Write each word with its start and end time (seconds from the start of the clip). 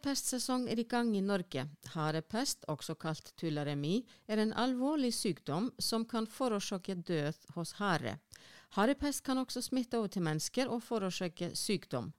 Harepestsesong 0.00 0.62
er 0.72 0.78
i 0.80 0.86
gang 0.88 1.10
i 1.12 1.20
Norge. 1.20 1.66
Harepest, 1.92 2.62
også 2.72 2.94
kalt 2.96 3.34
tularemi, 3.36 3.98
er 4.32 4.40
en 4.40 4.54
alvorlig 4.56 5.10
sykdom 5.12 5.66
som 5.76 6.06
kan 6.08 6.24
forårsake 6.24 6.94
død 7.04 7.36
hos 7.52 7.74
hare. 7.76 8.14
Harepest 8.78 9.20
kan 9.26 9.36
også 9.42 9.60
smitte 9.60 9.98
over 9.98 10.08
til 10.08 10.24
mennesker 10.24 10.72
og 10.72 10.80
forårsake 10.86 11.50
sykdom. 11.52 12.14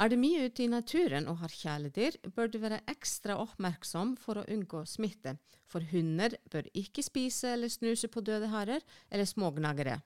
Er 0.00 0.08
du 0.08 0.16
mye 0.16 0.46
ute 0.48 0.64
i 0.64 0.70
naturen 0.72 1.28
og 1.28 1.42
har 1.42 1.52
kjæledyr, 1.52 2.16
bør 2.32 2.48
du 2.48 2.56
være 2.62 2.80
ekstra 2.88 3.36
oppmerksom 3.36 4.16
for 4.16 4.40
å 4.40 4.46
unngå 4.48 4.86
smitte, 4.88 5.36
for 5.68 5.84
hunder 5.92 6.38
bør 6.48 6.72
ikke 6.72 7.04
spise 7.04 7.52
eller 7.52 7.68
snuse 7.68 8.08
på 8.08 8.24
døde 8.24 8.48
harer 8.48 8.80
eller 9.10 9.28
smågnagere. 9.28 10.00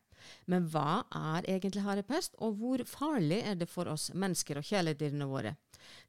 Men 0.51 0.69
hva 0.73 1.05
er 1.11 1.49
egentlig 1.51 1.85
harepest, 1.85 2.37
og 2.39 2.59
hvor 2.61 2.85
farlig 2.89 3.43
er 3.45 3.59
det 3.61 3.69
for 3.71 3.91
oss 3.93 4.11
mennesker 4.15 4.61
og 4.61 4.69
kjæledyrene 4.69 5.29
våre? 5.31 5.55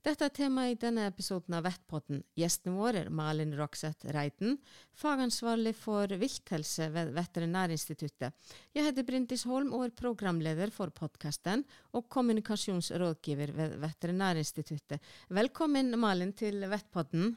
Dette 0.05 0.28
er 0.28 0.34
temaet 0.36 0.76
i 0.76 0.80
denne 0.86 1.08
episoden 1.09 1.58
av 1.58 1.66
Vettpotten. 1.66 2.22
Gjestene 2.38 2.76
våre 2.78 3.02
er 3.04 3.12
Malin 3.14 3.55
Rokseth 3.58 4.08
Reiten, 4.16 4.59
fagansvarlig 4.95 5.73
for 5.78 6.12
vilthelse 6.22 6.88
ved 6.94 7.12
Veterinærinstituttet. 7.18 8.54
Jeg 8.76 8.88
heter 8.88 9.08
Brindis 9.08 9.45
Holm 9.50 9.73
og 9.76 9.88
er 9.88 9.95
programleder 9.98 10.72
for 10.76 10.94
podkasten 10.95 11.66
og 11.95 12.08
kommunikasjonsrådgiver 12.14 13.56
ved 13.58 13.76
Veterinærinstituttet. 13.84 15.02
Velkommen, 15.34 15.92
Malin, 16.00 16.34
til 16.38 16.64
Vettpotten. 16.72 17.36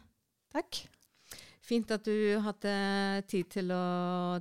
Takk. 0.54 0.84
Fint 1.68 1.90
at 1.92 2.06
du 2.06 2.38
hadde 2.40 2.72
tid 3.28 3.50
til 3.52 3.72
å 3.74 3.82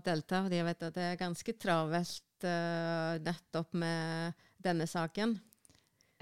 delta. 0.03 0.45
fordi 0.45 0.61
Jeg 0.61 0.67
vet 0.69 0.87
at 0.87 0.95
det 0.95 1.07
er 1.09 1.19
ganske 1.19 1.55
travelt 1.59 2.47
uh, 2.47 3.19
nettopp 3.23 3.75
med 3.75 4.47
denne 4.63 4.87
saken. 4.87 5.35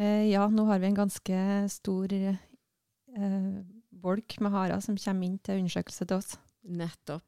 Eh, 0.02 0.26
ja, 0.32 0.48
nå 0.52 0.66
har 0.68 0.82
vi 0.82 0.90
en 0.90 0.98
ganske 0.98 1.38
stor 1.72 2.12
eh, 2.12 3.54
bolk 3.96 4.36
med 4.44 4.52
harer 4.52 4.82
som 4.84 4.98
kommer 5.00 5.30
inn 5.30 5.38
til 5.40 5.62
undersøkelse 5.62 6.08
til 6.10 6.20
oss. 6.20 6.36
Nettopp. 6.66 7.24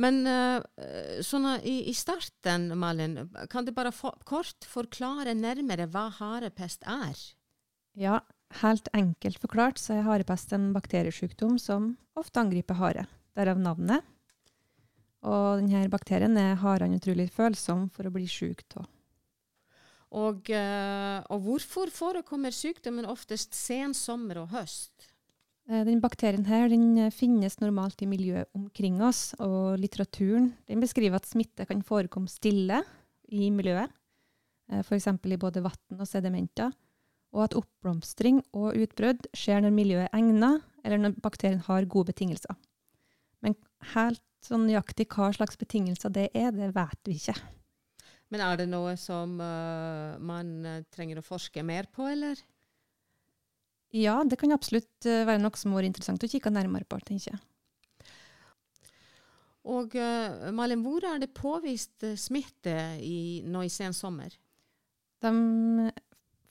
Men 0.00 0.24
uh, 0.24 0.64
sånn 1.22 1.44
i, 1.60 1.90
i, 1.90 1.94
starten, 1.94 2.70
Malin, 2.80 3.18
kan 3.52 3.66
du 3.68 3.70
bare 3.76 3.92
for, 3.92 4.16
kort 4.24 4.64
forklare 4.64 5.36
nærmere 5.36 5.84
hva 5.92 6.06
harepest 6.16 6.88
er? 6.88 7.20
Ja, 8.00 8.22
helt 8.60 8.88
enkelt 8.96 9.38
forklart 9.42 9.78
så 9.78 9.96
er 9.96 10.06
harepest 10.06 10.52
en 10.56 10.70
bakteriesjukdom 10.74 11.58
som 11.62 11.94
ofte 12.18 12.42
angriper 12.42 12.78
hare. 12.80 13.06
Derav 13.38 13.60
navnet. 13.62 14.06
Og 15.20 15.60
denne 15.60 15.84
bakterien 15.92 16.36
er 16.40 16.58
harene 16.62 16.98
utrolig 16.98 17.28
følsomme 17.34 17.90
for 17.94 18.08
å 18.08 18.14
bli 18.14 18.26
syk 18.30 18.64
av. 18.80 18.88
Og, 20.10 20.50
eh, 20.50 21.20
og, 21.30 21.44
hvorfor 21.44 21.90
forekommer 21.94 22.50
sykdommen 22.50 23.06
oftest 23.06 23.54
sen 23.54 23.94
sommer 23.94 24.42
og 24.42 24.50
høst? 24.50 25.06
Eh, 25.68 25.84
den 25.86 26.00
bakterien 26.02 26.48
her 26.48 26.66
den 26.68 26.98
eh, 26.98 27.12
finnes 27.14 27.60
normalt 27.60 28.02
i 28.02 28.08
miljøet 28.10 28.50
omkring 28.58 28.98
oss, 29.06 29.36
og 29.38 29.78
litteraturen 29.78 30.50
den 30.66 30.82
beskriver 30.82 31.20
at 31.20 31.30
smitte 31.30 31.68
kan 31.68 31.84
forekomme 31.86 32.30
stille 32.32 32.82
i 33.30 33.52
miljøet, 33.54 33.92
f.eks. 34.82 35.06
i 35.06 35.38
både 35.38 35.62
vann 35.62 35.98
og 36.00 36.06
sedimenter, 36.06 36.74
og 37.30 37.44
at 37.46 37.54
oppblomstring 37.58 38.40
og 38.56 38.74
utbrudd 38.74 39.28
skjer 39.36 39.62
når 39.62 39.74
miljøet 39.74 40.08
er 40.08 40.18
egnet, 40.18 40.66
eller 40.84 41.02
når 41.02 41.16
bakterien 41.22 41.62
har 41.66 41.86
gode 41.90 42.10
betingelser. 42.10 42.56
Men 43.44 43.56
helt 43.94 44.22
sånn 44.44 44.66
nøyaktig 44.66 45.06
hva 45.12 45.30
slags 45.36 45.58
betingelser 45.60 46.12
det 46.14 46.28
er, 46.36 46.50
det 46.56 46.72
vet 46.76 47.08
vi 47.08 47.18
ikke. 47.20 47.36
Men 48.30 48.44
er 48.46 48.60
det 48.60 48.68
noe 48.70 48.94
som 48.98 49.36
uh, 49.42 50.16
man 50.22 50.50
uh, 50.66 50.80
trenger 50.94 51.18
å 51.18 51.26
forske 51.26 51.64
mer 51.66 51.88
på, 51.90 52.06
eller? 52.12 52.38
Ja, 53.94 54.20
det 54.22 54.38
kan 54.38 54.54
absolutt 54.54 55.08
uh, 55.08 55.24
være 55.26 55.42
noe 55.42 55.58
som 55.58 55.74
er 55.74 55.88
interessant 55.88 56.22
å 56.22 56.30
kikke 56.30 56.52
nærmere 56.54 56.86
på, 56.86 57.00
tenker 57.06 57.34
jeg. 57.34 57.42
Og 59.70 59.92
Malin, 60.56 60.80
hvor 60.80 61.04
er 61.04 61.18
det 61.20 61.34
påvist 61.36 62.06
smitte 62.18 62.72
i, 63.04 63.42
nå 63.44 63.60
i 63.66 63.68
sen 63.70 63.92
sommer? 63.94 64.32
De, 65.20 65.30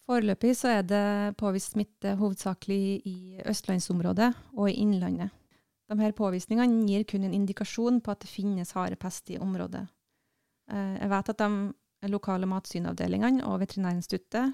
foreløpig 0.09 0.55
så 0.57 0.79
er 0.79 0.87
det 0.89 1.37
påvist 1.39 1.75
smitte 1.75 2.15
hovedsakelig 2.17 3.01
i 3.05 3.17
østlandsområdet 3.49 4.31
og 4.57 4.69
i 4.69 4.79
Innlandet. 4.81 5.29
De 5.89 5.97
her 5.97 6.13
påvisningene 6.13 6.85
gir 6.85 7.05
kun 7.09 7.25
en 7.25 7.33
indikasjon 7.33 8.01
på 8.05 8.13
at 8.13 8.21
det 8.21 8.29
finnes 8.29 8.73
harepest 8.77 9.31
i 9.33 9.39
området. 9.41 9.85
Eh, 10.69 10.95
jeg 10.99 11.09
vet 11.13 11.31
at 11.33 11.41
de 11.41 12.11
lokale 12.13 12.49
matsynavdelingene 12.49 13.45
og 13.49 13.57
Veterinærinstituttet 13.63 14.53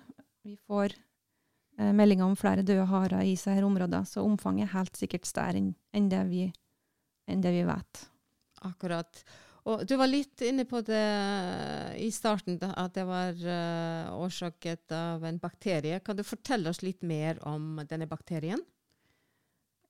får 0.63 0.95
eh, 0.95 1.91
meldinger 1.91 2.29
om 2.29 2.37
flere 2.39 2.63
døde 2.63 2.87
harer 2.87 3.23
i 3.23 3.33
disse 3.35 3.51
områdene, 3.51 4.05
så 4.07 4.23
omfanget 4.23 4.69
er 4.69 4.77
helt 4.77 4.99
sikkert 4.99 5.27
større 5.27 5.59
enn, 5.59 6.09
det 6.11 6.23
vi, 6.31 6.47
enn 7.27 7.43
det 7.43 7.51
vi 7.55 7.65
vet. 7.67 8.05
Akkurat. 8.63 9.25
Og 9.65 9.81
du 9.89 9.95
var 9.97 10.11
litt 10.11 10.43
inne 10.45 10.61
på 10.69 10.83
det 10.85 11.05
i 11.97 12.11
starten, 12.13 12.59
at 12.61 12.93
det 12.93 13.05
var 13.07 13.33
uh, 13.33 14.13
årsaket 14.21 14.93
av 14.93 15.25
en 15.25 15.39
bakterie. 15.41 15.97
Kan 16.05 16.19
du 16.19 16.21
fortelle 16.25 16.69
oss 16.69 16.83
litt 16.85 17.01
mer 17.01 17.39
om 17.49 17.79
denne 17.89 18.05
bakterien? 18.05 18.61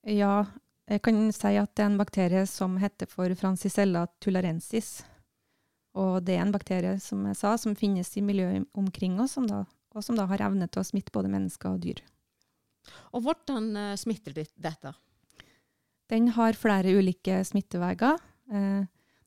Ja, 0.08 0.46
jeg 0.88 1.02
kan 1.04 1.20
si 1.34 1.52
at 1.60 1.74
det 1.76 1.84
er 1.84 1.90
en 1.90 2.00
bakterie 2.00 2.46
som 2.48 2.78
heter 2.80 3.10
for 3.10 3.32
Francisella 3.36 4.06
tularensis. 4.24 5.02
Og 5.96 6.22
det 6.24 6.38
er 6.38 6.46
en 6.46 6.56
bakterie 6.56 6.96
som 7.02 7.24
jeg 7.28 7.36
sa, 7.36 7.56
som 7.60 7.76
finnes 7.76 8.12
i 8.16 8.24
miljøet 8.24 8.64
omkring 8.76 9.20
oss, 9.20 9.36
som 9.36 9.48
da, 9.50 9.64
og 9.92 10.04
som 10.04 10.16
da 10.16 10.24
har 10.30 10.44
evne 10.48 10.68
til 10.70 10.80
å 10.80 10.88
smitte 10.88 11.12
både 11.12 11.32
mennesker 11.32 11.76
og 11.76 11.84
dyr. 11.84 12.00
Og 13.12 13.28
hvordan 13.28 13.72
uh, 13.76 13.92
smitter 14.00 14.40
dette? 14.40 14.96
Den 16.08 16.30
har 16.36 16.56
flere 16.56 16.92
ulike 16.94 17.40
smitteveier. 17.44 18.20
Eh, 18.46 18.84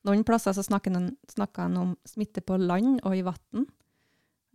noen 0.07 0.23
plasser 0.27 0.55
så 0.55 0.63
snakker 0.63 0.95
en 1.65 1.77
om 1.79 1.91
smitte 2.07 2.43
på 2.45 2.57
land 2.61 3.01
og 3.03 3.17
i 3.17 3.23
vann. 3.25 3.65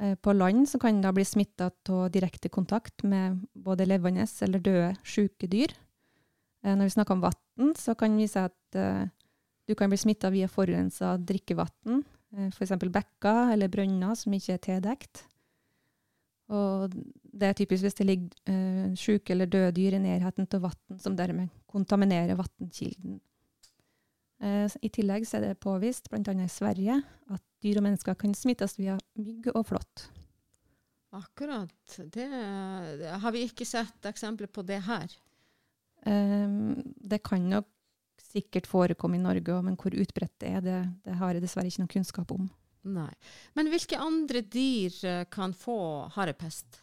Eh, 0.00 0.14
på 0.16 0.34
land 0.34 0.68
så 0.68 0.80
kan 0.82 1.02
da 1.04 1.12
bli 1.14 1.24
smitta 1.26 1.70
av 1.70 2.06
direkte 2.14 2.48
kontakt 2.48 3.04
med 3.04 3.42
både 3.52 3.86
levende 3.86 4.26
eller 4.46 4.62
døde 4.62 4.94
syke 5.04 5.50
dyr. 5.50 5.74
Eh, 6.64 6.72
når 6.74 6.88
vi 6.88 6.96
snakker 6.96 7.18
om 7.18 7.26
vann, 7.26 7.74
så 7.76 7.94
kan 7.94 8.16
vi 8.16 8.26
si 8.30 8.40
at 8.40 8.80
eh, 8.80 9.04
du 9.68 9.74
kan 9.74 9.92
bli 9.92 10.00
smitta 10.00 10.32
via 10.32 10.48
forurensa 10.48 11.14
drikkevann, 11.16 12.02
f.eks. 12.50 12.74
bekker 12.82 13.54
eller 13.54 13.70
brønner 13.70 14.16
som 14.18 14.34
ikke 14.34 14.56
er 14.56 14.64
tildekt. 14.64 15.22
Og 16.52 16.92
det 17.32 17.48
er 17.48 17.56
typisk 17.56 17.86
hvis 17.86 17.96
det 17.96 18.06
ligger 18.08 18.50
eh, 18.50 18.90
syke 18.98 19.32
eller 19.32 19.48
døde 19.48 19.72
dyr 19.76 19.96
i 19.96 20.02
nærheten 20.02 20.48
av 20.48 20.66
vann, 20.66 20.98
som 21.00 21.16
dermed 21.16 21.52
kontaminerer 21.70 22.36
vannkilden. 22.36 23.20
Eh, 24.42 24.66
I 24.82 24.90
tillegg 24.92 25.26
er 25.34 25.48
det 25.48 25.60
påvist, 25.62 26.10
bl.a. 26.10 26.34
i 26.34 26.50
Sverige, 26.50 27.00
at 27.30 27.42
dyr 27.64 27.80
og 27.80 27.86
mennesker 27.86 28.16
kan 28.18 28.34
smittes 28.36 28.78
via 28.80 28.98
mygg 29.20 29.50
og 29.54 29.66
flått. 29.70 30.08
Akkurat. 31.14 31.98
Det, 31.98 32.26
det 32.98 33.12
har 33.22 33.34
vi 33.34 33.44
ikke 33.46 33.66
sett 33.68 34.08
eksempler 34.10 34.50
på 34.50 34.64
det 34.66 34.80
her. 34.88 35.12
Um, 36.04 36.82
det 37.00 37.22
kan 37.24 37.46
nok 37.48 37.70
sikkert 38.34 38.66
forekomme 38.66 39.16
i 39.16 39.22
Norge, 39.22 39.60
men 39.62 39.78
hvor 39.78 39.94
utbredt 39.94 40.34
det 40.42 40.50
er, 40.56 40.64
det, 40.64 40.78
det 41.06 41.16
har 41.20 41.36
jeg 41.36 41.44
dessverre 41.44 41.70
ikke 41.70 41.84
noe 41.84 41.94
kunnskap 41.94 42.34
om. 42.34 42.48
Nei. 42.84 43.12
Men 43.56 43.70
hvilke 43.72 44.00
andre 44.00 44.42
dyr 44.44 44.96
eh, 45.08 45.22
kan 45.32 45.54
få 45.56 45.78
harepest? 46.16 46.82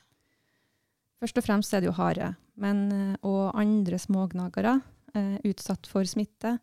Først 1.22 1.38
og 1.38 1.46
fremst 1.46 1.76
er 1.76 1.84
det 1.84 1.92
jo 1.92 1.98
hare, 2.00 2.32
men, 2.62 2.88
eh, 2.96 3.18
og 3.28 3.52
andre 3.60 4.00
smågnagere 4.02 4.80
er 5.14 5.28
eh, 5.36 5.52
utsatt 5.52 5.90
for 5.92 6.08
smitte. 6.08 6.56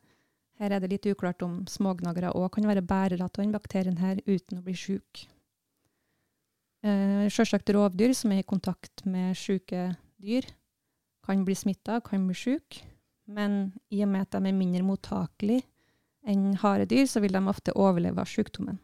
Her 0.58 0.74
er 0.74 0.82
det 0.82 0.90
litt 0.90 1.06
uklart 1.06 1.42
om 1.46 1.60
smågnagere 1.70 2.32
òg 2.34 2.50
kan 2.56 2.66
være 2.66 2.82
bærere 2.82 3.22
av 3.22 3.34
denne 3.36 3.54
bakterien 3.54 4.00
her 4.02 4.18
uten 4.26 4.58
å 4.58 4.64
bli 4.64 4.74
syk. 4.74 5.28
Eh, 6.82 7.26
Sjølsagt 7.30 7.70
rovdyr 7.74 8.14
som 8.14 8.34
er 8.34 8.42
i 8.42 8.46
kontakt 8.46 9.04
med 9.06 9.36
syke 9.38 9.92
dyr, 10.18 10.46
kan 11.26 11.44
bli 11.46 11.54
smitta, 11.58 12.00
kan 12.02 12.26
bli 12.26 12.36
syke. 12.38 12.82
Men 13.28 13.74
i 13.92 14.00
og 14.02 14.08
med 14.08 14.24
at 14.24 14.34
de 14.34 14.48
er 14.48 14.56
mindre 14.56 14.86
mottakelige 14.86 15.66
enn 16.28 16.56
haredyr, 16.62 17.06
så 17.06 17.20
vil 17.20 17.34
de 17.34 17.42
ofte 17.50 17.74
overleve 17.76 18.22
av 18.22 18.30
sykdommen. 18.30 18.78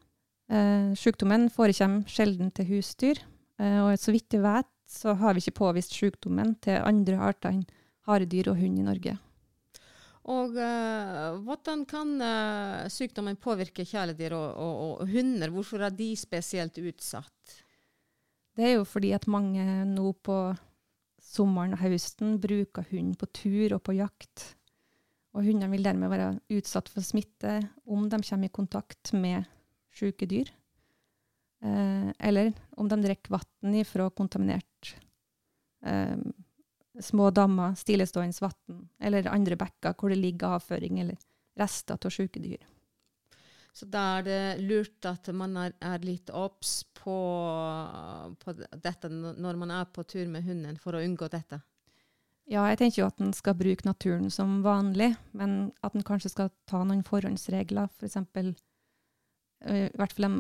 Eh, 0.53 0.93
sykdommen 1.01 1.49
forekommer 1.53 2.05
sjelden 2.11 2.53
til 2.55 2.69
husdyr, 2.69 3.23
eh, 3.59 3.81
og 3.81 3.97
så 3.99 4.13
vidt 4.13 4.37
jeg 4.37 4.45
vet, 4.45 4.69
så 4.87 5.15
har 5.17 5.35
vi 5.35 5.41
ikke 5.41 5.63
påvist 5.63 5.97
sykdommen 5.97 6.55
til 6.63 6.83
andre 6.85 7.17
arter 7.19 7.55
enn 7.55 7.65
haredyr 8.05 8.53
og 8.53 8.61
hund 8.61 8.79
i 8.79 8.85
Norge. 8.85 9.17
Og 10.25 10.57
uh, 10.57 11.37
hvordan 11.45 11.85
kan 11.89 12.15
uh, 12.17 12.87
sykdommen 12.89 13.37
påvirke 13.37 13.85
kjæledyr 13.85 14.33
og, 14.33 14.47
og, 14.57 14.75
og, 15.03 15.11
hunder? 15.13 15.53
Hvorfor 15.53 15.85
er 15.85 15.93
de 15.93 16.15
spesielt 16.17 16.81
utsatt? 16.81 17.59
Det 18.55 18.65
er 18.71 18.77
jo 18.79 18.87
fordi 18.89 19.13
at 19.13 19.29
mange 19.29 19.65
nå 19.91 20.13
på 20.25 20.39
sommeren 21.25 21.75
og 21.77 21.83
høsten 21.83 22.39
bruker 22.41 22.87
hund 22.93 23.17
på 23.21 23.29
tur 23.35 23.77
og 23.77 23.83
på 23.85 23.97
jakt. 23.99 24.55
Og 25.35 25.43
hundene 25.45 25.73
vil 25.73 25.85
dermed 25.85 26.13
være 26.13 26.35
utsatt 26.55 26.89
for 26.93 27.05
smitte 27.05 27.59
om 27.91 28.07
de 28.09 28.21
kommer 28.23 28.49
i 28.49 28.55
kontakt 28.55 29.13
med 29.19 29.49
syke 29.95 30.29
dyr. 30.31 30.53
Eh, 31.65 32.11
eller 32.29 32.53
om 32.77 32.89
de 32.91 33.01
drikker 33.03 33.35
vann 33.35 33.79
fra 33.89 34.11
kontaminert 34.13 34.95
eh, 35.87 36.19
små 37.01 37.31
dammer, 37.31 37.75
stillestående 37.75 38.39
vann 38.41 38.89
eller 39.01 39.27
andre 39.31 39.57
bekker 39.59 39.97
hvor 39.99 40.13
det 40.13 40.21
ligger 40.21 40.59
avføring 40.59 41.01
eller 41.03 41.19
rester 41.59 41.99
av 41.99 42.11
syke 42.15 42.43
dyr. 42.43 42.63
Så 43.75 43.89
da 43.91 44.03
er 44.21 44.27
det 44.27 44.43
lurt 44.63 45.07
at 45.11 45.29
man 45.35 45.57
er, 45.59 45.73
er 45.83 46.05
litt 46.07 46.31
obs 46.31 46.85
på, 46.95 47.17
på, 48.39 48.55
dette 48.79 49.11
når 49.11 49.59
man 49.59 49.73
er 49.75 49.89
på 49.91 50.05
tur 50.07 50.29
med 50.31 50.47
hunden, 50.47 50.79
for 50.79 50.95
å 50.95 51.03
unngå 51.03 51.27
dette? 51.33 51.59
Ja, 52.47 52.69
jeg 52.69 52.79
tenker 52.79 53.01
jo 53.01 53.09
at 53.09 53.23
en 53.25 53.33
skal 53.35 53.57
bruke 53.59 53.89
naturen 53.89 54.31
som 54.31 54.61
vanlig, 54.63 55.15
men 55.33 55.73
at 55.83 55.97
en 55.97 56.07
kanskje 56.07 56.31
skal 56.31 56.53
ta 56.71 56.85
noen 56.85 57.03
forhåndsregler. 57.07 57.91
For 57.99 58.07
i 59.65 59.89
hvert 59.97 60.15
fall 60.15 60.29
de 60.29 60.33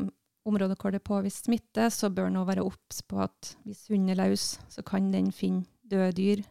områder 0.47 0.79
hvor 0.79 0.95
det 0.95 1.01
er 1.01 1.09
påvist 1.09 1.49
smitte, 1.49 1.89
så 1.91 2.13
bør 2.15 2.31
en 2.31 2.43
være 2.47 2.63
obs 2.63 3.03
på 3.09 3.19
at 3.25 3.55
hvis 3.65 3.89
hunden 3.91 4.15
er 4.15 4.21
løs, 4.21 4.61
så 4.71 4.85
kan 4.87 5.11
den 5.11 5.33
finne 5.35 5.67
døde 5.95 6.13
dyr. 6.19 6.45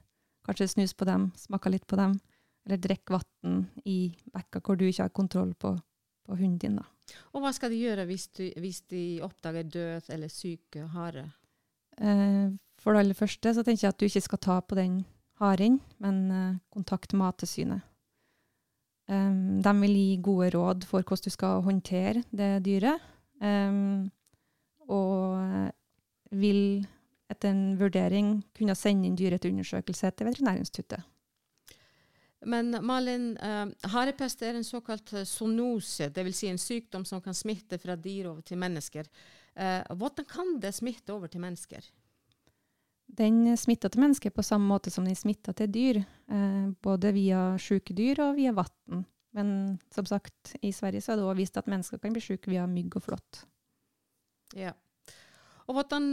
Kanskje 0.48 0.72
snus 0.72 0.96
på 0.98 1.08
dem, 1.08 1.30
smake 1.40 1.72
litt 1.72 1.86
på 1.88 2.00
dem, 2.00 2.18
eller 2.66 2.80
drikke 2.84 3.20
vann 3.20 3.66
i 3.88 4.14
bekker 4.34 4.64
hvor 4.64 4.80
du 4.80 4.88
ikke 4.88 5.06
har 5.06 5.14
kontroll 5.16 5.54
på 5.56 5.78
på 6.26 6.36
hunden 6.36 6.60
din. 6.60 6.80
Da. 6.80 6.86
Og 7.36 7.44
hva 7.44 7.52
skal 7.56 7.74
de 7.74 7.82
gjøre 7.84 8.08
hvis, 8.10 8.28
du, 8.36 8.46
hvis 8.62 8.84
de 8.92 9.06
oppdager 9.26 9.68
død 9.68 10.12
eller 10.16 10.32
syke 10.32 10.88
hare? 10.94 11.28
Eh, 12.00 12.54
for 12.82 12.96
det 12.96 13.04
aller 13.04 13.18
første 13.18 13.54
så 13.56 13.64
tenker 13.64 13.88
jeg 13.88 13.96
at 13.96 14.00
du 14.00 14.08
ikke 14.08 14.28
skal 14.28 14.44
ta 14.44 14.60
på 14.64 14.78
den 14.80 15.02
haren, 15.42 15.80
men 16.04 16.24
eh, 16.32 16.62
kontakt 16.74 17.16
Mattilsynet. 17.18 17.90
Um, 19.12 19.60
de 19.60 19.72
vil 19.82 19.98
gi 20.00 20.20
gode 20.24 20.54
råd 20.54 20.86
for 20.88 21.04
hvordan 21.04 21.26
du 21.26 21.34
skal 21.34 21.64
håndtere 21.66 22.22
det 22.32 22.54
dyret. 22.64 23.04
Um, 23.44 24.08
og 24.88 25.44
vil 26.32 26.86
etter 27.34 27.52
en 27.52 27.74
vurdering 27.80 28.38
kunne 28.58 28.76
sende 28.78 29.10
inn 29.10 29.18
dyret 29.20 29.44
til 29.44 29.54
undersøkelse 29.56 30.12
til 30.14 30.30
Veterinærinstituttet. 30.30 31.10
Men 32.46 32.76
Malin, 32.84 33.34
uh, 33.40 33.90
harepest 33.94 34.42
er 34.44 34.58
en 34.58 34.66
såkalt 34.68 35.14
eh, 35.16 35.24
zoonose, 35.24 36.10
dvs. 36.12 36.38
Si 36.38 36.50
en 36.52 36.60
sykdom 36.60 37.06
som 37.08 37.22
kan 37.24 37.36
smitte 37.36 37.80
fra 37.80 37.96
dyr 37.96 38.28
over 38.34 38.42
til 38.44 38.60
mennesker. 38.60 39.08
Uh, 39.56 39.80
hvordan 39.96 40.28
kan 40.28 40.58
det 40.60 40.74
smitte 40.76 41.14
over 41.14 41.32
til 41.32 41.44
mennesker? 41.44 41.88
Den 43.08 43.58
smitter 43.58 43.94
til 43.94 44.04
mennesker 44.04 44.34
på 44.34 44.44
samme 44.44 44.68
måte 44.68 44.92
som 44.92 45.06
den 45.06 45.16
smitter 45.16 45.54
til 45.54 45.70
dyr. 45.70 46.00
Både 46.82 47.12
via 47.14 47.52
syke 47.62 47.94
dyr 47.94 48.24
og 48.24 48.40
via 48.40 48.54
vann. 48.56 49.04
Men 49.38 49.50
som 49.94 50.08
sagt, 50.10 50.56
i 50.62 50.72
Sverige 50.72 51.02
så 51.02 51.12
er 51.14 51.20
det 51.20 51.26
også 51.26 51.38
vist 51.38 51.60
at 51.60 51.70
mennesker 51.70 52.02
kan 52.02 52.16
bli 52.16 52.24
syke 52.24 52.50
via 52.50 52.66
mygg 52.70 52.96
og 52.98 53.06
flått. 53.06 53.44
Ja. 54.58 54.72
Og 55.68 55.78
hvordan 55.78 56.08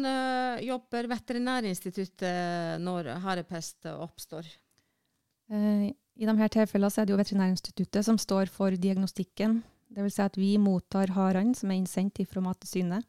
jobber 0.62 1.08
Veterinærinstituttet 1.10 2.78
når 2.84 3.08
harepest 3.24 3.88
oppstår? 3.90 4.46
I 5.50 6.28
disse 6.28 6.48
tilfellene 6.54 6.92
er 7.00 7.08
det 7.08 7.14
jo 7.14 7.18
Veterinærinstituttet 7.18 8.06
som 8.06 8.18
står 8.20 8.52
for 8.52 8.76
diagnostikken. 8.78 9.62
Dvs. 9.90 10.14
Si 10.14 10.22
at 10.22 10.36
vi 10.38 10.52
mottar 10.62 11.10
harene 11.16 11.56
som 11.58 11.70
er 11.72 11.80
innsendt 11.80 12.20
fra 12.30 12.42
Mattilsynet. 12.44 13.06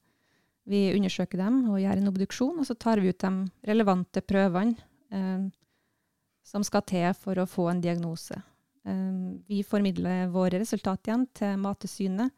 Vi 0.69 0.91
undersøker 0.95 1.41
dem 1.41 1.63
og 1.71 1.81
gjør 1.81 1.99
en 1.99 2.11
obduksjon, 2.11 2.59
og 2.61 2.67
så 2.67 2.77
tar 2.77 3.01
vi 3.01 3.11
ut 3.11 3.21
de 3.21 3.31
relevante 3.67 4.21
prøvene 4.21 4.77
eh, 5.13 5.49
som 6.45 6.65
skal 6.65 6.85
til 6.89 7.09
for 7.17 7.41
å 7.41 7.49
få 7.49 7.67
en 7.71 7.81
diagnose. 7.81 8.37
Eh, 8.85 9.17
vi 9.49 9.63
formidler 9.67 10.29
våre 10.33 10.61
resultat 10.61 11.09
igjen 11.09 11.27
til 11.37 11.57
Mattilsynet. 11.61 12.33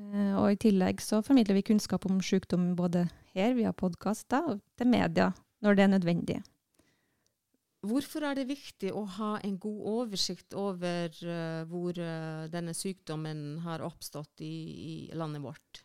Eh, 0.00 0.36
og 0.38 0.54
i 0.54 0.60
tillegg 0.60 1.02
så 1.04 1.20
formidler 1.24 1.58
vi 1.58 1.66
kunnskap 1.70 2.06
om 2.08 2.20
sykdom 2.24 2.72
både 2.78 3.04
her 3.34 3.52
via 3.58 3.72
podkaster 3.76 4.54
og 4.54 4.64
til 4.78 4.90
media 4.90 5.30
når 5.60 5.76
det 5.76 5.84
er 5.84 5.92
nødvendig. 5.94 6.38
Hvorfor 7.80 8.26
er 8.28 8.36
det 8.36 8.50
viktig 8.50 8.90
å 8.92 9.06
ha 9.16 9.30
en 9.44 9.54
god 9.60 9.84
oversikt 9.88 10.52
over 10.58 11.14
uh, 11.24 11.62
hvor 11.68 11.96
uh, 11.96 12.48
denne 12.52 12.74
sykdommen 12.76 13.62
har 13.64 13.80
oppstått 13.86 14.42
i, 14.44 14.56
i, 14.84 14.96
landet 15.16 15.40
vårt? 15.40 15.80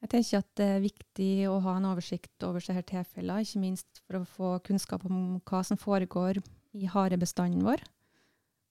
Jeg 0.00 0.12
tenker 0.14 0.44
at 0.44 0.50
det 0.60 0.68
er 0.76 0.84
viktig 0.84 1.32
å 1.50 1.58
ha 1.64 1.74
en 1.76 1.88
oversikt 1.90 2.46
over 2.46 2.62
disse 2.62 2.86
tilfellene, 2.86 3.42
ikke 3.42 3.64
minst 3.64 4.02
for 4.04 4.20
å 4.20 4.28
få 4.36 4.52
kunnskap 4.70 5.02
om 5.10 5.40
hva 5.42 5.64
som 5.66 5.78
foregår 5.78 6.38
i 6.78 6.86
harebestanden 6.86 7.66
vår. 7.66 7.82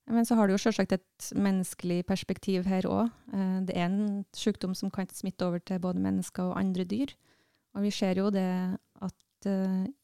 Men 0.09 0.25
så 0.25 0.35
har 0.35 0.47
du 0.47 0.56
jo 0.56 0.61
selvsagt 0.61 0.95
et 0.95 1.29
menneskelig 1.38 2.01
perspektiv 2.09 2.65
her 2.69 2.88
òg. 2.89 3.11
Uh, 3.33 3.59
det 3.67 3.75
er 3.77 3.85
en 3.88 4.23
sykdom 4.35 4.73
som 4.77 4.91
kan 4.94 5.09
smitte 5.13 5.45
over 5.45 5.61
til 5.61 5.81
både 5.83 6.01
mennesker 6.01 6.50
og 6.50 6.57
andre 6.59 6.85
dyr. 6.89 7.13
Og 7.77 7.85
vi 7.85 7.94
ser 7.94 8.17
jo 8.17 8.31
det 8.33 8.50
at 9.06 9.15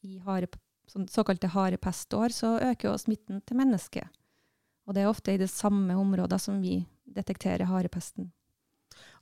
i 0.06 0.14
hare, 0.24 0.46
sånn 0.88 1.10
såkalte 1.12 1.50
harepestår, 1.52 2.32
så 2.32 2.54
øker 2.70 2.88
jo 2.88 2.94
smitten 2.96 3.42
til 3.44 3.58
mennesket. 3.58 4.14
Og 4.86 4.94
det 4.94 5.02
er 5.02 5.10
ofte 5.10 5.34
i 5.34 5.40
det 5.42 5.50
samme 5.50 5.92
området 5.98 6.38
som 6.40 6.62
vi 6.62 6.78
detekterer 7.04 7.68
harepesten. 7.68 8.30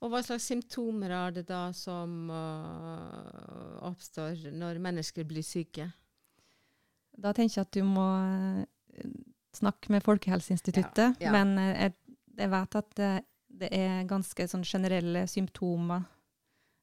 Og 0.04 0.12
Hva 0.12 0.20
slags 0.24 0.46
symptomer 0.50 1.12
er 1.14 1.34
det 1.38 1.46
da 1.48 1.68
som 1.76 2.28
uh, 2.30 3.80
oppstår 3.88 4.50
når 4.52 4.80
mennesker 4.82 5.26
blir 5.28 5.44
syke? 5.46 5.88
Da 7.14 7.32
tenker 7.32 7.60
jeg 7.60 7.66
at 7.68 7.76
du 7.76 7.84
må 7.86 8.06
uh, 9.54 9.60
snakke 9.62 9.94
med 9.94 10.04
Folkehelseinstituttet. 10.04 11.20
Ja, 11.22 11.30
ja. 11.30 11.32
Men 11.34 11.54
uh, 11.58 11.70
jeg, 11.70 11.94
jeg, 12.36 12.52
vet 12.52 12.78
at 12.80 12.90
det, 13.00 13.12
det 13.62 13.70
er 13.78 14.10
ganske 14.10 14.48
sånn 14.50 14.66
generelle 14.66 15.24
symptomer. 15.30 16.04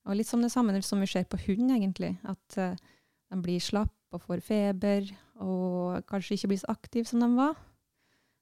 Og 0.10 0.18
litt 0.18 0.30
som 0.30 0.42
det 0.42 0.50
samme 0.50 0.74
som 0.82 1.04
vi 1.04 1.10
ser 1.12 1.28
på 1.30 1.38
hund, 1.46 1.70
egentlig. 1.76 2.16
At 2.26 2.56
de 2.58 3.38
blir 3.38 3.62
slapp 3.62 4.16
og 4.16 4.24
får 4.26 4.42
feber, 4.44 5.12
og 5.40 6.02
kanskje 6.10 6.40
ikke 6.40 6.50
blir 6.52 6.62
så 6.64 6.72
aktive 6.74 7.06
som 7.08 7.22
de 7.22 7.30
var. 7.38 7.54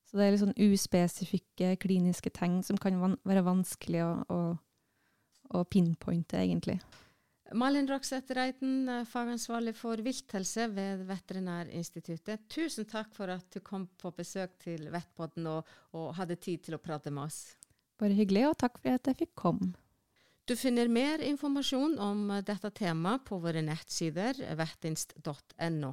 Så 0.09 0.17
det 0.17 0.25
er 0.25 0.33
litt 0.33 0.41
sånn 0.41 0.57
uspesifikke 0.57 1.75
kliniske 1.83 2.31
tegn 2.33 2.63
som 2.65 2.79
kan 2.81 2.97
van 2.97 3.13
være 3.29 3.43
vanskelig 3.45 4.01
å, 4.01 4.09
å, 4.33 4.39
å, 5.53 5.61
pinpointe, 5.69 6.39
egentlig. 6.41 6.79
Malin 7.57 7.87
Rokseth 7.89 8.33
Reiten, 8.37 9.05
fagansvarlig 9.09 9.73
for 9.77 10.01
vilthelse 10.05 10.67
ved 10.75 11.05
Veterinærinstituttet. 11.09 12.45
Tusen 12.51 12.85
takk 12.85 13.13
for 13.15 13.31
at 13.33 13.47
du 13.53 13.59
kom 13.65 13.87
på 13.97 14.11
besøk 14.13 14.57
til 14.61 14.89
Vettpodden 14.93 15.47
og, 15.49 15.69
og 15.97 16.11
hadde 16.19 16.37
tid 16.37 16.67
til 16.67 16.77
å 16.77 16.81
prate 16.83 17.13
med 17.13 17.25
oss. 17.25 17.55
Bare 17.99 18.15
hyggelig, 18.15 18.45
og 18.51 18.57
takk 18.61 18.77
for 18.79 18.93
at 18.93 19.09
jeg 19.09 19.19
fikk 19.23 19.33
komme. 19.39 19.73
Du 20.49 20.55
finner 20.57 20.89
mer 20.89 21.21
informasjon 21.21 21.97
om 22.01 22.21
dette 22.45 22.71
temaet 22.73 23.25
på 23.27 23.37
våre 23.41 23.61
nettsider 23.65 24.39
vettinst.no. 24.57 25.91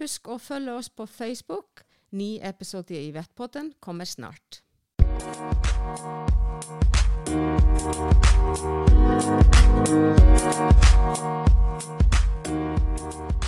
Husk 0.00 0.28
å 0.32 0.38
følge 0.40 0.76
oss 0.80 0.88
på 0.88 1.08
Facebook. 1.08 1.84
Ny 2.16 2.38
episode 2.44 2.96
i 2.96 3.12
Vettpodden 3.12 3.72
kommer 3.80 4.08
snart. 4.08 4.62
Thank 7.32 7.62
you. 13.32 13.41